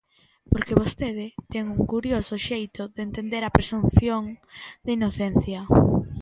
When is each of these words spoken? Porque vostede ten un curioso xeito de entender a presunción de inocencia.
Porque 0.51 0.79
vostede 0.81 1.27
ten 1.51 1.63
un 1.75 1.81
curioso 1.93 2.35
xeito 2.47 2.81
de 2.95 3.01
entender 3.07 3.43
a 3.45 3.53
presunción 3.57 4.21
de 4.85 4.89
inocencia. 4.97 5.61